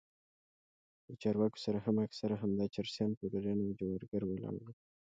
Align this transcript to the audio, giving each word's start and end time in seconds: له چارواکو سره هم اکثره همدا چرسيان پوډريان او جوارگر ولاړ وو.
له 1.07 1.13
چارواکو 1.21 1.57
سره 1.65 1.77
هم 1.85 1.95
اکثره 2.07 2.35
همدا 2.41 2.65
چرسيان 2.75 3.11
پوډريان 3.17 3.59
او 3.65 3.71
جوارگر 3.79 4.23
ولاړ 4.27 4.55
وو. 4.59 4.71